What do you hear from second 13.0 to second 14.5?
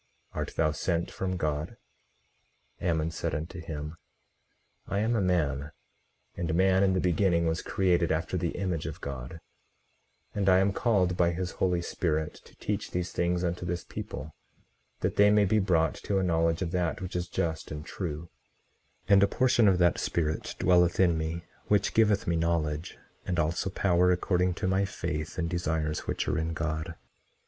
things unto this people,